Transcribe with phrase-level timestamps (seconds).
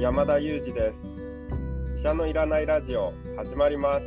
[0.00, 0.96] 山田裕二です。
[1.98, 4.06] 医者のいらないラジオ始まります。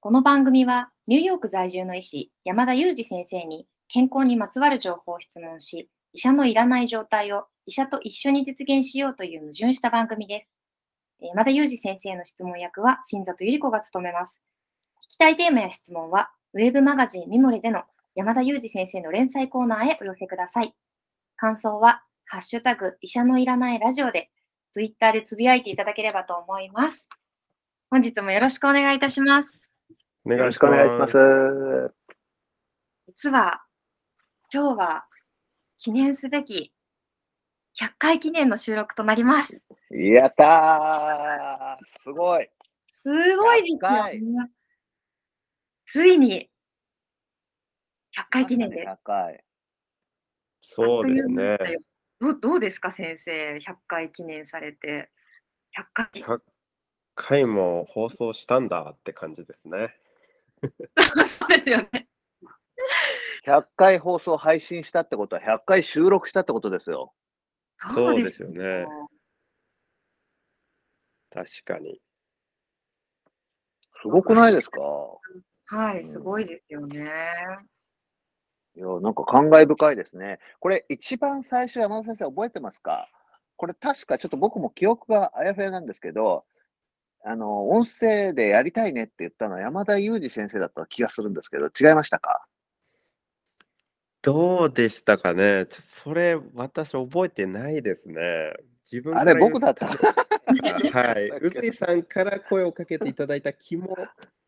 [0.00, 10.50] この番組はニューヨーク在住の医師山田裕二先生に健康にまつわる情報を質問し医者のいらない状態を医者と一緒に実現しようという矛盾した番組です。
[11.20, 14.40] 山田裕二先生の質問役は新里百合子が務めます。
[15.06, 17.82] 聞きたいテーマや質問はウェブマガジンミモリでの
[18.14, 20.74] 山田裕二先生の連載コーナーへお寄せください。
[21.36, 24.30] 感想は、ハッシュタグ、医者のいらないラジオで、
[24.72, 27.08] ツイッターでつぶやいていただければと思います。
[27.90, 29.72] 本日もよろしくお願いいたします。
[30.24, 31.94] よろしくお願いします。
[33.06, 33.62] 実は、
[34.52, 35.04] 今日は
[35.78, 36.72] 記念すべき
[37.80, 39.60] 100回記念の収録となります。
[39.90, 42.48] やったーすごい
[42.92, 44.50] すごいですよね。
[45.86, 46.48] ついに
[48.16, 48.88] 100回記念です。
[48.88, 49.44] 100回。
[50.66, 51.58] そうですね。
[52.20, 55.10] どどうですか、先生、100回記念されて。
[55.76, 56.08] 100回。
[56.14, 56.40] 100
[57.14, 59.94] 回も放送したんだって感じですね。
[61.28, 62.08] そうですよね。
[63.46, 67.12] 100回放送配信したってことは、100回収録したってことですよ。
[67.78, 68.86] そうですよね。
[71.30, 72.00] 確かに。
[74.00, 74.80] すごくないですか？
[75.66, 77.10] はい、すごいですよね。
[78.76, 80.38] いや、なんか感慨深いですね。
[80.60, 83.08] これ、一番最初、山田先生覚えてますか？
[83.56, 86.44] これ確かちょっと僕も記憶があやふやなんですけど、
[87.24, 92.46] あの、音声でやりたいねって言ったのは山田裕二先生だった気がするんですけど、違いましたか？
[94.22, 95.66] どうでしたかね？
[95.66, 98.54] ちょそれ、私覚えてないですね。
[98.90, 99.86] 自分あれ、僕だった？
[100.92, 101.30] はい。
[101.40, 103.96] 臼井さんから声をかけていただいた気も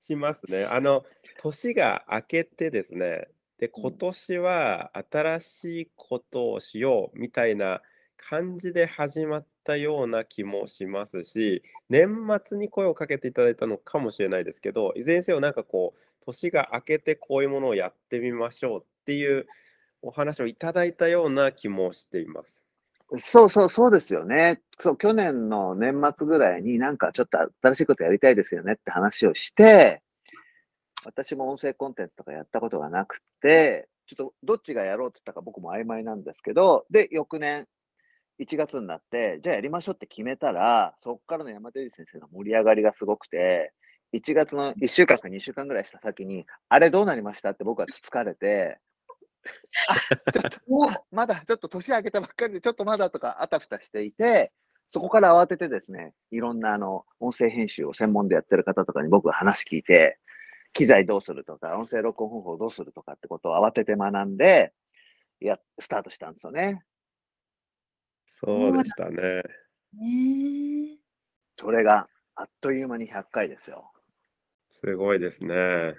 [0.00, 0.64] しますね。
[0.64, 1.04] あの、
[1.38, 7.80] 年が明けてですね、で、今年は新しいことをしようみたいな
[8.16, 19.46] 感じで始まったような気もしますし、年末に声をかけていただいたのかもしれないですけど、いずれにせよなんかこう、年が明けてこういうものをやってみましょうっていう
[20.02, 22.62] お話をいただいたような気もしています。
[23.18, 24.60] そうそう、そうですよね。
[24.78, 30.02] そう、去年の年末ぐらいになんかちょっと新しいことやりたいですよねって話をして、
[31.04, 37.66] 私も音声コンテンツとかやったことがなくて、ちょっとどっちがやろうって言ったか僕も曖昧なんですけど、で、翌年、
[38.40, 43.72] 1月になって、じゃあやりましょうって決めたら、そこからの山手先生の盛り上がりがすごくて、
[44.14, 48.78] 1月の1週間か2週間ぐらいした先に、あれどうなりましたって僕はつつかれて、
[49.88, 54.52] あちょっと、 もうまだちょっと年明けたばっかりで、ちょっとまだとかあたふたしていて、
[54.88, 60.18] そこから慌ててですね、いろんなあの音声編集を専門でやってる方とかに僕は話聞いて、
[60.76, 64.74] 機材どうするとか、音声録音方法をどうするとかってことを慌てて学んで、
[65.40, 66.82] や、スタートしたんですよね。
[68.28, 69.42] そうでしたね。
[69.94, 70.98] ね
[71.58, 73.90] それがあっという間に100回ですよ。
[74.70, 75.94] すごいですね。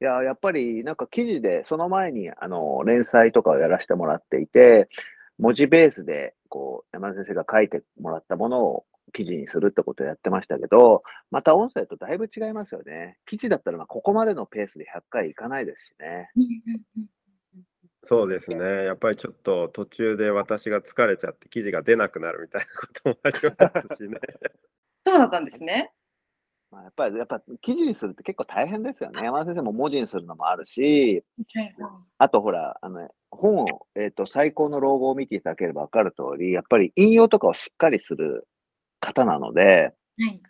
[0.00, 4.88] いや、やっぱりなんか記事で、その前にあの連載とかをやらせてもらっていて、
[5.38, 13.18] 文字ベースでこう山田先生が書いてもらったものを記事にするってことをやってましたけど、また音声とだいぶ違いますよね。
[13.26, 16.30] 記事だったらまあここまでのペースで100回いかないですしね。
[18.04, 18.84] そうですね。
[18.84, 24.18] やっぱりちょっと途中で私が疲れちゃって記事が出なくなるみたいなこともありますしね。
[25.06, 25.92] そうだったんですね。
[26.72, 29.22] まあ、やっぱり、やっぱ記事にするって結構大変ですよね。
[29.22, 31.22] 山田先生も文字にするのもあるし、
[32.16, 38.48] あとほら、あの、本を、えっ、ー、と、最高の老後を見ていただければ分かる通り、やっぱり引用とかをしっかりする
[39.02, 40.40] 方なので、はい、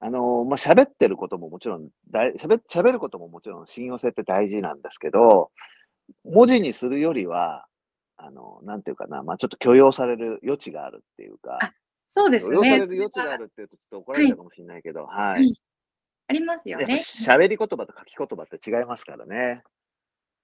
[0.00, 5.50] あの、まあ、喋ってることももちろん、だい喋喋ることももちろん信用性って大事なんですけど、
[6.24, 7.66] 文字にするよりは、
[8.16, 11.58] あの、なんていうかな、まあ、ちょっと許容される余地があるっていうか、
[12.10, 12.56] そうですね。
[12.56, 15.32] 許容される余地があるっていうとちょっと怒られるかもしれないけど、はい。
[15.32, 15.54] はい、
[16.28, 16.94] ありますよね。
[16.94, 19.62] 喋り言葉と書き言葉って違いますからね。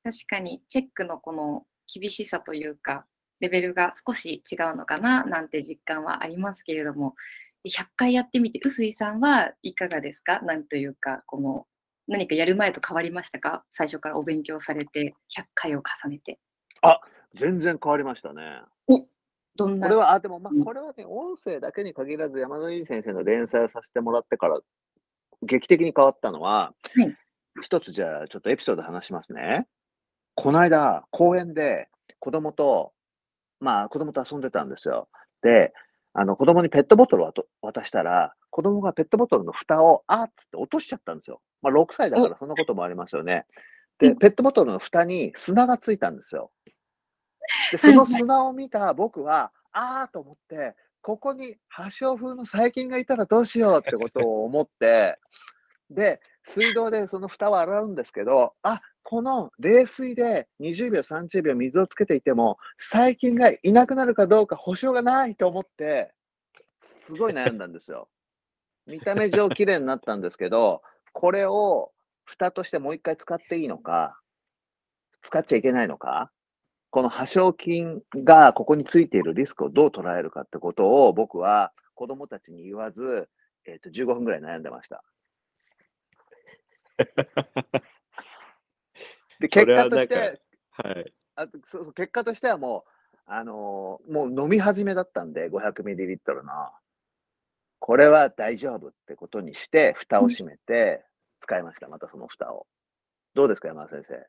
[0.04, 3.06] 確かに、チェックのこの厳しさというか、
[3.42, 7.16] レベルが少し違うのかななんて実感はありますけれども、
[7.68, 10.40] 100回やってみて、臼井さんはいかがですか？
[10.42, 11.66] なんというか、この
[12.06, 13.64] 何かやる前と変わりましたか？
[13.72, 16.38] 最初からお勉強されて、100回を重ねて。
[16.82, 17.00] あ
[17.34, 18.62] 全然変わりましたね。
[18.86, 19.04] お
[19.56, 19.88] どんな？
[19.88, 24.60] これは、あ、でも、まあ、これはね、音声だけに限らず、山田由先生の連載をさせてもらってから、
[25.42, 27.16] 劇的に変わったのは、はい、
[27.60, 29.66] 一つじゃあ、ちょっとエピソード話しますね。
[30.36, 31.88] この間、公園で
[32.18, 32.92] 子供と
[33.62, 35.08] まあ、子供と遊んでたんですよ。
[35.40, 35.72] で、
[36.14, 37.32] あの、子供にペットボトルを
[37.62, 41.40] 渡したら、子供がペットボトルの蓋を、あっつって落としちゃったんですよ。
[41.62, 43.46] まあ、6歳だからそんなこともありますよね。
[43.98, 46.50] で、ペットボトルの蓋に砂がついたんですよ。
[47.70, 55.18] で、その砂を見た僕は、ああと思って、ここに破傷風の細菌がいたらどうしようってことを思って、
[55.88, 58.82] で、水道でその蓋を洗うんですけど、あ、
[59.12, 66.14] この冷水で20秒、30秒水をつけていても、細菌がいなくなるかどうか保証がないと思って、
[67.04, 68.08] すごい悩んだんですよ。
[68.88, 70.80] 見た目上綺麗になったんですけど、
[71.12, 71.92] これを
[72.24, 74.18] 蓋としてもう一回使っていいのか、
[75.20, 76.32] 使っちゃいけないのか、
[76.88, 83.28] この破傷菌がここについているリスクをどう捉えるかってことを僕は子供たちに言わず、
[83.66, 85.04] えっと15分ぐらい悩んでました。
[89.42, 90.40] で、結それは果としなんかて、
[90.70, 91.12] はい。
[91.34, 92.90] あそうそう結果としてはもう、
[93.26, 96.52] あのーもう飲み始めだったんで、500ミリリットルの。
[97.78, 101.04] これは大丈夫ってことにして、蓋を閉めて、
[101.40, 102.66] 使いました、またその蓋を。
[103.34, 104.26] どうですか、山田先生？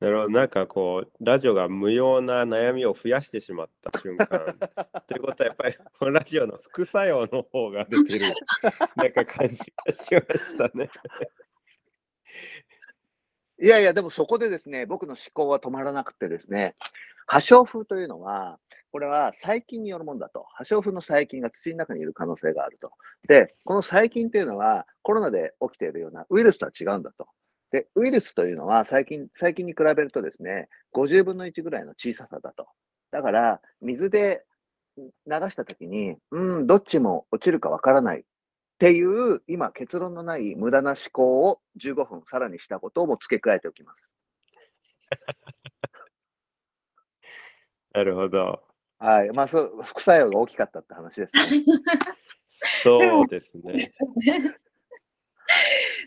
[0.00, 4.26] なるほど、なんかこう、ラジオが無用な悩みを増やしてしまった瞬間。
[5.08, 8.34] ということは、やっぱり、このラジオの副作用の方が出てる、
[8.94, 10.88] なんか感じがしましたね。
[13.60, 16.76] いやいや、でもそこでですね、僕の思考は止まらなくてですね、
[17.26, 18.58] 破傷風というのは、
[18.92, 20.46] これは細菌によるものだと。
[20.54, 22.92] 破傷風の細菌が土の中にいる可能性があると。
[23.26, 27.26] で、この細菌というのは、コロナで起きているようなウイルスとは違うんだと。
[27.70, 32.66] で、ウイルスというのは細菌、細菌に比べるとですね、50分の1ぐらいの小ささだと。
[33.10, 34.44] だから、水で
[34.96, 35.04] 流
[35.50, 38.24] したときに、うん、どっちも落ちるかわからない
[38.78, 44.08] っていう、今、結論のない無駄な思考を15分さらにしたことをも付け加えておきます。
[47.92, 48.62] なるほど。
[49.00, 49.30] はい。
[49.30, 51.42] まあ、そう、副作用が大きかったって話ですね。
[52.84, 53.90] そうですね。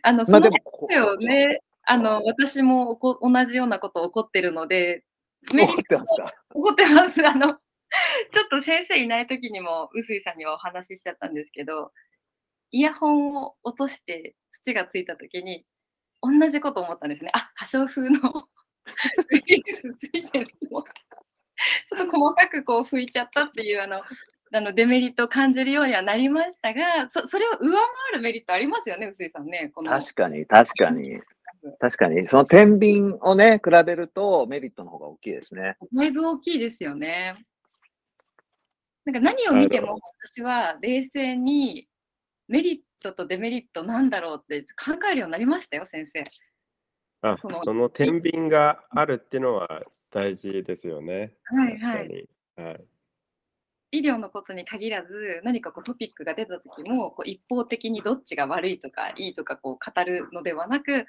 [0.04, 5.04] あの、そまあ、のでもこ声をね、あの、私もおこ同じようなこと起こってるので、
[5.52, 6.34] 怒ってますか？
[6.54, 7.28] 怒ってます。
[7.28, 7.58] あの、ちょ
[8.46, 11.92] っと先生いない時にも、臼井さんにはお話ししちゃったんですけど、
[12.72, 15.66] イヤホンを落として土がついた時に、
[16.22, 17.32] 同じこと思ったんですね。
[17.34, 18.48] あ、破傷風の
[19.32, 20.92] ウイルスついてると思って。
[21.90, 24.02] ちょっと細かくこう拭いちゃったっていうあの、
[24.54, 27.80] あのデメリットを感じるようにはなりましたが、そそれを上回
[28.14, 29.72] るメリットありますよね、臼井さんね。
[29.74, 31.20] この確かに、確かに。
[31.80, 32.28] 確かに。
[32.28, 35.78] その天秤をね、比べるとメリットの方が大きいですね。
[35.94, 37.36] だいぶ大きいですよね。
[39.06, 41.88] なんか何を見ても私は冷静に
[42.52, 46.26] メリットとデメリットなんだろうって考えるようになりましたよ、先生。
[47.24, 51.34] あそのその天秤があるっていうのは大事ですよね。
[51.46, 52.30] はいはい。
[52.58, 52.86] はい。
[53.94, 61.06] 医療のことに限らず何かこうトピックが出た時もこう一方的にどっちが悪いとかいいとかこう語るのではなくあ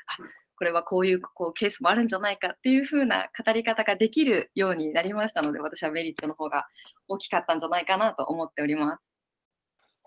[0.57, 6.67] これはこういうこうケースもあるんじゃないかっていう風な語り方ができるようになりましたので私はメリットの方が
[7.09, 9.12] 大きかったんじゃないかなと思っております。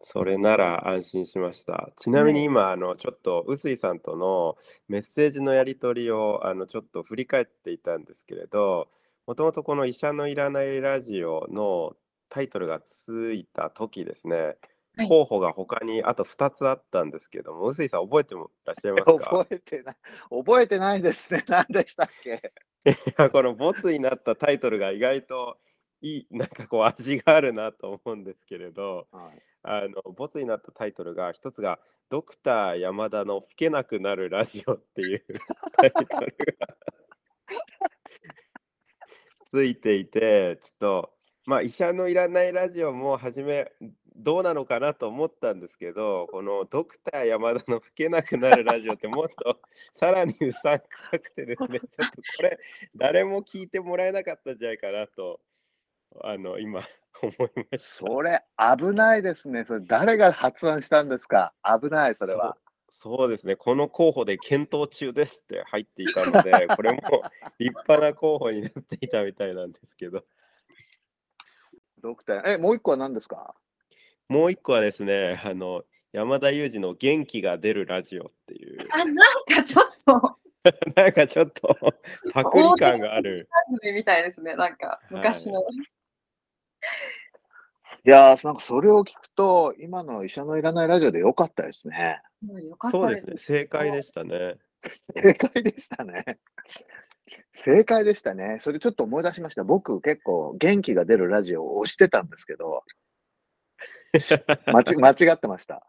[0.03, 1.89] それなら安心しました。
[1.95, 4.55] ちなみに今、あのちょっと臼井さんとの
[4.87, 8.87] メッセージのやり取りをあのちょっと振り返っていたんですけれど、
[9.25, 11.95] もともとこの医者のいらないラジオの
[12.29, 14.57] タイトルがついた時ですね、
[14.97, 19.43] はい候補が他にあと2つあったんですけども、臼井さん覚えてもらっしゃいますか？
[19.43, 19.95] 覚えてない。
[20.29, 21.43] 覚えてないですね。
[21.49, 22.53] 何でしたっけ？
[22.89, 25.57] いやこのボツになったタイトルが意外と
[26.05, 29.41] いい、 なんかこう味があるなと思うんですけれど、はい。
[29.67, 35.25] あのボツになったタイトルが一つが「ドクター山田の吹けなくなるラジオ」っていう
[35.75, 36.07] タイトル
[36.59, 36.77] が
[39.51, 41.13] ついていてちょっと
[41.47, 43.71] まあ医者のいらないラジオも初め
[44.15, 49.59] どうなのかなと思ったんですけどこのドクター山田の吹けなくなるラジオってもっと
[49.95, 52.59] さらにうさんくさくてですねちょっとこれ
[52.95, 55.39] 誰も聞いてもらえなかったんじゃないかなと
[56.23, 56.87] あの今
[57.21, 58.05] 思いました。
[58.07, 58.43] それ
[58.77, 59.63] 危ないですね。
[59.65, 61.53] それ誰が発案したんですか？
[61.63, 62.57] 危ない、それは。
[62.89, 66.99] そうそうですね、この候補で検討中ですって入っていたので、 これも
[67.59, 70.23] 立派な候補になっていたみたいなんですけど、
[72.01, 73.53] ドクター、え、もう一個は何ですか？
[74.27, 80.37] もう一個はですね、あの山田裕二の元気が出るラジオっていう、あなんかちょっと
[80.95, 81.77] なんかちょっと
[82.33, 83.47] パクリ感がある。
[83.93, 85.61] みたいですね、なんか昔の。
[85.61, 85.63] い
[88.05, 92.21] やー、なんかそれを聞くと、今の医者のいらないラジオでよかったですね。
[92.45, 94.57] もうよかったですそうですね、正解でしたね。
[95.15, 96.39] 正解でしたね。
[97.51, 98.59] 正解でしたね。
[98.61, 99.63] それちょっと思い出しました。
[99.63, 102.83] 僕結構元気が出るラジオを押してたんですけど、
[104.67, 105.85] 間ち間違ってました。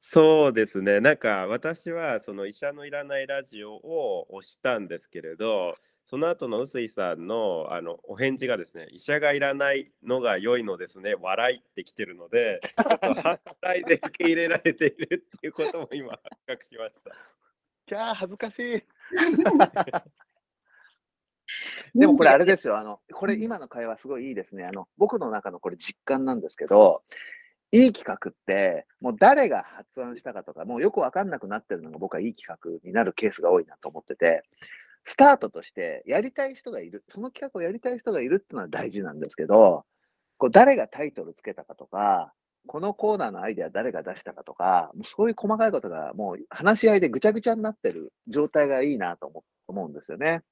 [0.00, 1.00] そうですね。
[1.00, 5.74] なんか私はその医者のいらないラジオを押したんですけれど、
[6.04, 17.10] その後の臼井さんのあのお返事がですね、医者がいらないのが良いのですね、笑いってきてるので、ちょっと反対で受け入れられているっていうことも今発覚しました。
[17.86, 18.84] キャー、恥ずかしい。
[21.98, 24.64] でもこれあれですよ、あの、これ今の会話すごいいいですね。
[24.64, 27.02] あの、僕の中のこれ実感なんですけど、
[27.72, 34.42] いい企画って、もう誰が発案したかとか、もうよくわかんなくなってるのが僕はいい企画になるケースが多いなと思ってて、
[35.04, 39.84] スタートとしてやりたい人がいる、その企画をやりたい人がいるっていうのは大事なんですけど、
[40.38, 42.32] こう誰がタイトルつけたかとか、
[42.66, 50.42] このコーナーのアイデア誰が出したかとか、もうそういう細かいことがもう話し合いでぐちゃぐちゃになってる状態がいいなと思思うんですよね。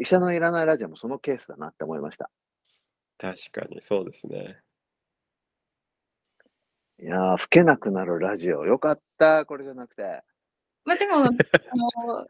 [0.00, 2.30] 医者のいらないラジオもそのケースだなって思いました。
[3.18, 4.60] 確かにそうですね。
[7.00, 8.64] いやー、吹けなくなるラジオ。
[8.64, 10.22] よかった、これじゃなくて。
[10.84, 11.30] まあでも、あ
[12.06, 12.26] の、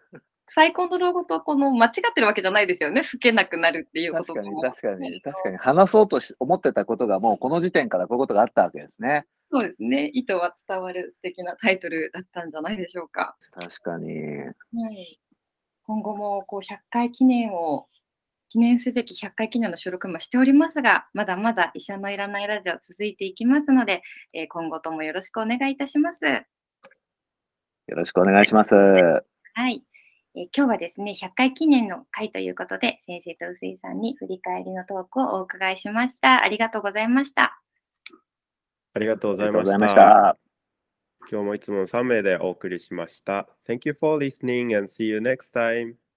[0.48, 3.02] サイコンの老後とこの間違ってるわけじゃないですよね。
[3.02, 5.56] 吹けなくなるっていうこと確かに、も確かに、確かに。
[5.56, 9.26] 話そうとし思ってたことがもうこの時点からこういうことがあったわけですね。
[9.50, 10.10] そうですね。
[10.12, 13.36] 意図は伝わる素敵なタイトルだったんじゃないでしょうか。
[13.52, 14.10] 確かに。
[14.10, 14.52] は
[14.92, 15.20] い。
[15.84, 17.86] 今後もこう100回記念を
[18.50, 24.02] 記念すべき100回記念の収録もしておりますが、まだまだ医者のいらないラジオ続いていきますので、
[24.32, 26.24] えー今後ともよろしくお願いいたします。
[26.24, 28.74] よろしくお願いします。
[28.74, 29.82] はい。
[30.36, 36.42] えー今日はですね、100回記念の回ということで、先生と臼井さんに振り返りのトークをお伺いしました。
[36.42, 37.60] ありがとうございました。
[38.94, 39.94] ありがとうございまし。
[39.94, 40.38] たた。
[41.30, 43.48] 今日もいつもの3名でお送りしました。
[43.66, 46.07] Thank you for listening and see you next time.